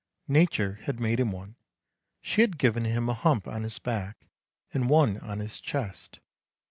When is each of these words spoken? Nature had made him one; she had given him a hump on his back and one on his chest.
Nature 0.27 0.79
had 0.85 0.99
made 0.99 1.19
him 1.19 1.31
one; 1.31 1.55
she 2.21 2.41
had 2.41 2.57
given 2.57 2.85
him 2.85 3.07
a 3.07 3.13
hump 3.13 3.47
on 3.47 3.61
his 3.61 3.77
back 3.77 4.25
and 4.73 4.89
one 4.89 5.19
on 5.19 5.37
his 5.37 5.59
chest. 5.61 6.19